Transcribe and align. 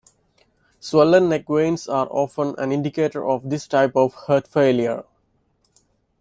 Swollen 0.79 1.29
neck 1.29 1.45
veins 1.47 1.87
are 1.87 2.07
often 2.09 2.55
an 2.57 2.71
indicator 2.71 3.23
of 3.29 3.51
this 3.51 3.67
type 3.67 3.95
of 3.95 4.15
heart 4.15 4.47
failure. 4.47 5.03